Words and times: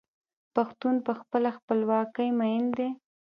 پښتون 0.55 0.95
په 1.05 1.11
خپله 1.19 1.49
خپلواکۍ 1.57 2.29
مین 2.39 2.63
دی. 2.77 2.89